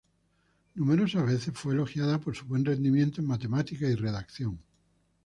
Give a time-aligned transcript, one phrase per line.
[0.73, 4.57] Numerosas veces fue elogiada por su buen rendimiento en matemáticas y redacción.